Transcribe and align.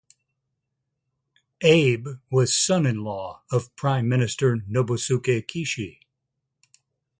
Abe 1.63 2.07
was 2.31 2.55
son-in-law 2.57 3.43
of 3.51 3.75
Prime 3.75 4.09
Minister 4.09 4.57
Nobusuke 4.67 5.45
Kishi. 5.45 5.99